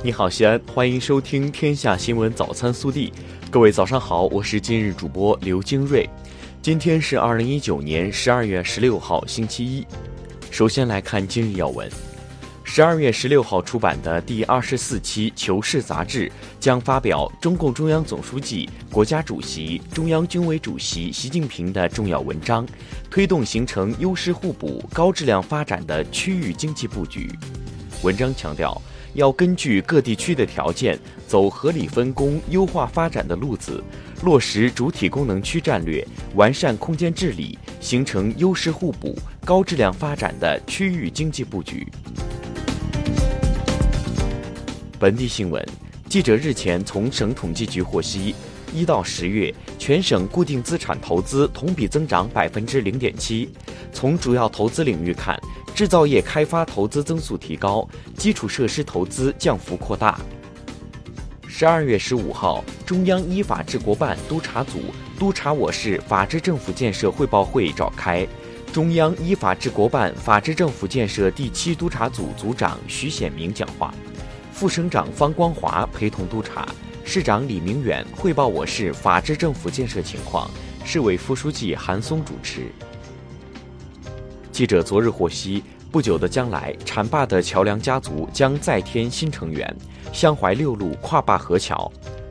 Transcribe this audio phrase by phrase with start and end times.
[0.00, 3.10] 你好，西安，欢迎收听《天下新闻早餐速递》。
[3.50, 6.08] 各位早上好，我是今日主播刘金瑞。
[6.62, 9.84] 今天是二零一九年十二月十六号，星期一。
[10.52, 11.90] 首先来看今日要闻。
[12.62, 16.30] 十二月十六号出版的第二十四期《求是》杂志
[16.60, 22.64] 将发表中共中央总书记、国家主席、中央军委主席习近平的重要文章，
[23.10, 27.28] 推动形成优势互补、高质量发展的区域经济布局。
[28.04, 28.80] 文章强调。
[29.18, 33.82] 要根据各地区的条件，走合理分工、优化发展的路子，
[34.22, 41.84] 落实主体功能区战略，完善空间治理，形成优势互补、高质量发展的区域经济布局。
[45.00, 45.66] 本地新闻，
[46.08, 48.36] 记者日前从省统计局获悉，
[48.72, 53.50] 一到十月，全省固定资产投资同比增长百分之零点七。
[53.92, 55.36] 从主要投资领域看，
[55.78, 60.18] 制造业开发投资增速提高，基础设施投资降幅扩大。
[61.46, 64.80] 十二月十五号，中央依法治国办督查组
[65.20, 68.26] 督查我市法治政府建设汇报会召开，
[68.72, 73.94] 中央依法治国办法治政府建设第七督查组组长徐显明讲话，
[74.52, 76.66] 副省长方光华陪同督查，
[77.04, 80.50] 市长李明远汇报我市法治政府建设情况，
[80.84, 82.62] 市委副书记韩松主持。
[84.58, 89.76] 记者昨日获悉，不久的将来，浐灞的桥梁家族将再添新成员——
[90.12, 91.88] 湘淮六路跨灞河桥。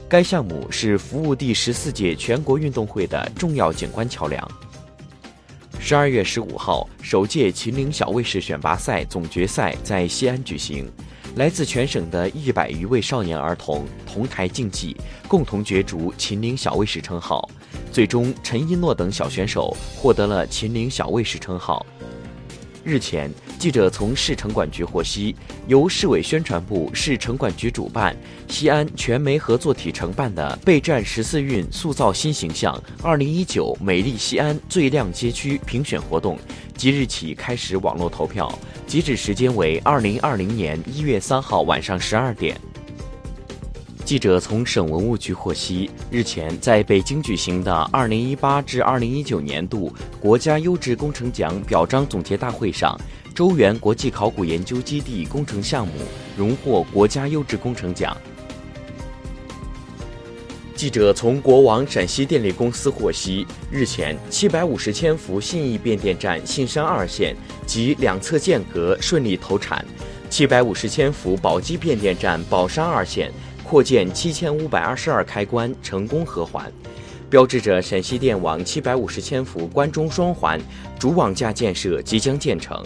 [0.10, 4.46] 该项目是服务第十四届全国运动会的重要景观桥梁。
[5.80, 10.92] 十二月十五号，首届秦岭小卫士选拔赛总决赛在西安举行，
[11.38, 14.98] 来自全省的一百余位少年儿童同台竞技，
[15.30, 17.50] 共同角逐秦岭小卫士称号。
[17.90, 21.86] 最终，陈一诺等小选手获得了秦岭小卫士称号。
[22.88, 25.36] 日前，记者从市城管局获悉，
[25.68, 28.16] 由市委宣传部、市城管局主办、
[28.48, 36.40] 西安全媒合作体承办的“备战十四运，塑造新形象—— ”2019 美丽西安最靓街区”评选活动，
[36.78, 38.50] 即日起开始网络投票，
[38.88, 42.58] 截止时间为2020年1月3号晚上12点。
[44.08, 52.98] 记者从省文物局获悉，日前在北京举行的2018至2019年度国家优质工程奖表彰总结大会上，
[53.36, 55.92] 周原国际考古研究基地工程项目
[56.38, 58.16] 荣获国家优质工程奖。
[60.74, 67.36] 记者从国网陕西电力公司获悉，日前750千伏信义变电站信山二线
[67.66, 69.86] 及两侧间隔顺利投产
[70.32, 73.30] ，750千伏宝鸡变电站宝山二线。
[73.70, 76.72] 扩建七千五百二十二开关成功合环，
[77.30, 80.58] 标志着陕西电网七百五十千伏关中双环
[80.98, 82.82] 主网架建设即将建成。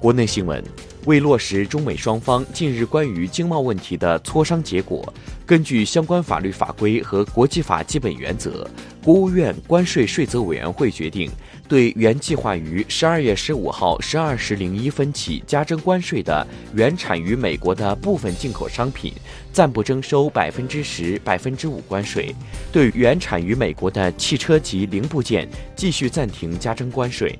[0.00, 0.60] 国内新闻。
[1.06, 5.12] 为落实中美双方近日关于经贸问题的磋商结果，
[5.46, 8.68] 根据相关法律法规和国际法基本原则，
[9.04, 11.30] 国务院关税税则委员会决定，
[11.68, 19.12] 对原计划于十二月十五号十二时零一分起加征关税的原产于美国的部分进口商品，
[19.52, 22.34] 暂不征收百分之十、百分之五关税；
[22.72, 27.38] 对原产于美国的汽车及零部件，继续暂停加征关税。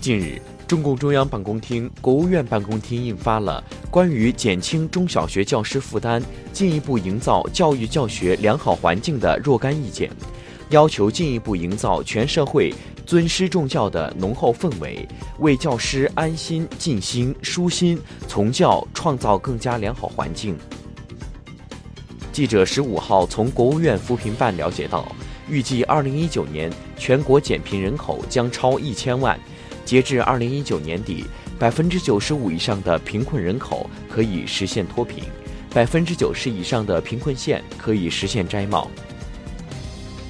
[0.00, 0.42] 近日。
[0.66, 10.10] 中共中央办公厅、国务院办公厅印发了关于减轻中小学教师负担、进一步营造教育教学良好环境的若干意见，
[10.70, 12.72] 要求进一步营造全社会
[13.04, 15.06] 尊师重教的浓厚氛围，
[15.38, 20.56] 为教师安心、尽心、舒心从教创造更加良好环境。
[22.32, 25.06] 记者十五号从国务院扶贫办了解到，
[25.48, 29.38] 预计二零一九年全国减贫人口将超一千万。
[29.84, 31.24] 截至二零一九年底，
[31.58, 35.24] 百分之九十五以上的贫困人口可以实现脱贫，
[35.72, 38.90] 百分之九十以上的贫困县可以实现摘帽。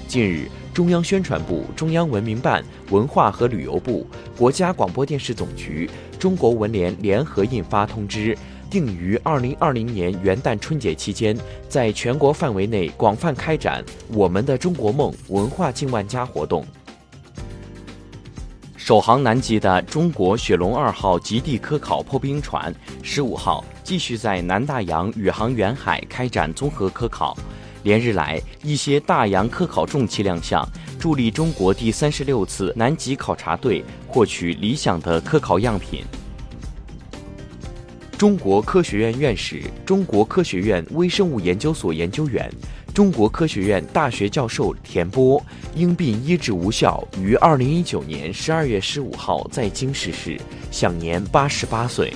[0.08, 4.06] 近日，中央宣传部、中央文明办、文化和旅游部、
[4.36, 8.36] 国家广播电视总局、中国文联联合印发通知，
[8.68, 11.36] 定于二零二零年元旦春节期间，
[11.68, 16.64] 在全国范围内广泛开展“我们的中国梦”文化进万家活动。
[18.84, 22.70] 首航南极的中国雪龙二号极地科考破冰船，
[23.02, 27.34] 十五号继续在南大洋宇航员海开展综合科考。
[27.82, 30.62] 连日来，一些大洋科考重器亮相，
[30.98, 36.04] 助力中国第三十六次南极考察队获取理想的科考样品。
[38.18, 42.52] 中国科学院院士、中国科学院微生物研究所研究员。
[42.94, 45.44] 中国科学院大学教授田波
[45.74, 52.14] 因病医治无效，于二零一九年十二月十五号在京逝世，享年八十八岁。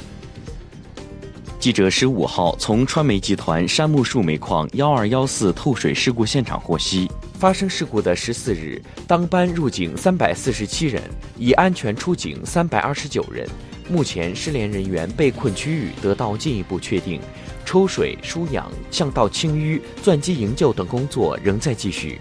[1.59, 11.03] 记者十五号从川煤集团杉木树煤矿幺二幺四透水事故现场获悉，发生事故的十四日，当班入警三百四十七人，
[11.37, 13.45] 已安全出警三百二十九人。
[13.89, 17.21] 目前失联人员被困区域得到进一步确定，
[17.65, 22.21] 抽水、输氧、巷道清淤、钻机营救等工作仍在继续。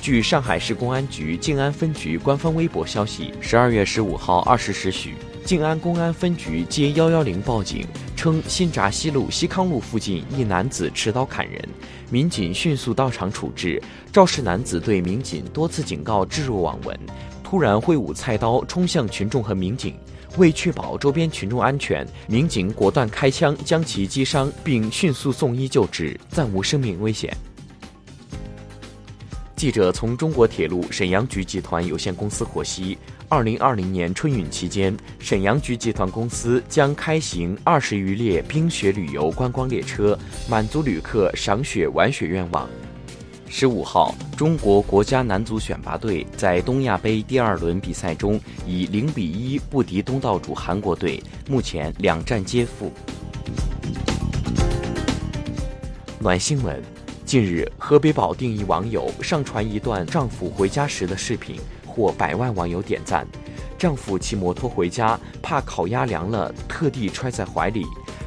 [0.00, 5.14] 据上海市公安局静安分局官方微博消息，十二月十五号二十时许。
[5.44, 7.84] 静安公安分局接幺幺零报警，
[8.16, 11.60] 称新闸西路西康路附近一男子持刀砍人，
[12.10, 13.82] 民警迅速到场处置。
[14.12, 16.98] 肇事男子对民警多次警告置若罔闻，
[17.42, 19.94] 突然挥舞菜刀冲向群众和民警。
[20.36, 27.34] 为确保周边群众安全，民警果断开枪将其击伤，并迅速送医救治，暂无生命危险。
[29.56, 32.98] 记者从中国铁路沈阳局集团有限公司获悉，
[33.30, 40.18] 二零二零年春运期间，沈阳局集团公司将开行二十余列冰雪旅游观光列车，
[40.50, 42.68] 满足旅客赏雪玩雪愿望。
[43.48, 52.92] 十五号，中国国家男足选拔队在东亚杯第二轮比赛中以零比一不敌东道主韩国队，目前两战皆负。
[56.18, 56.82] 暖新闻。
[57.24, 63.26] 近日，河北保定一网友上传一段丈夫回家时的视频，获百万网友点赞。
[63.76, 67.84] 丈夫骑摩托回家，怕烤鸭凉了，特地揣在怀里。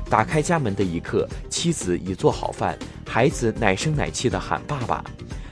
[0.09, 2.75] 打开家门的一刻，妻子已做好饭，
[3.06, 5.03] 孩子奶声奶气地喊爸爸。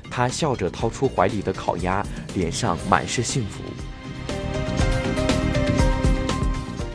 [0.09, 3.62] 他笑着掏出怀里的烤鸭，脸上满是幸福。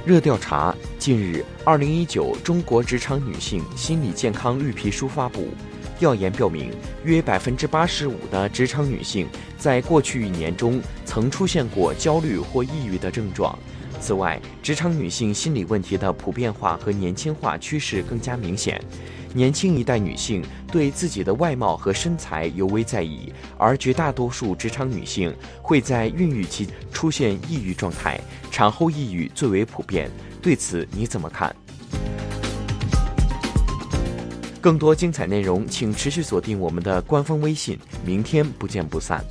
[0.05, 5.47] 热调查：近日，二零一九中国职场女性心理健康绿皮书发布。
[6.00, 6.73] 调研表明，
[7.05, 13.56] 约百分之八十五的职场女性在过去一年中曾出现过焦虑或抑郁的症状。
[14.02, 18.82] 此外，职场女性心理问题的普遍化和年轻化趋势更加明显。
[19.32, 25.32] 年轻一代女性对自己的外貌和身材尤为在意，而绝大多数职场女性
[25.62, 28.20] 会在孕育期出现抑郁状态，
[28.50, 30.10] 产后抑郁最为普遍。
[30.43, 31.54] 对此你怎么看？
[34.60, 37.78] 更多精彩内容，请持续锁定我们的官方微信。
[38.04, 39.25] 明天不见不散。